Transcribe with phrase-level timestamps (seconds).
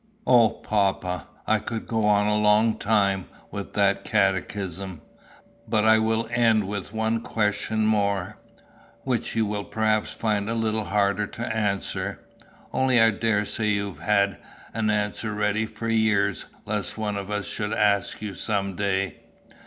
[0.25, 5.01] "O, papa, I could go on a long time with that catechism;
[5.67, 8.39] but I will end with one question more,
[9.03, 12.19] which you will perhaps find a little harder to answer.
[12.73, 14.37] Only I daresay you have had
[14.73, 19.19] an answer ready for years lest one of us should ask you some day."